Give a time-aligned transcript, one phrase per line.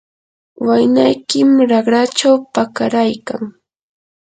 [0.67, 3.43] waynaykim raqrachaw pakaraykan.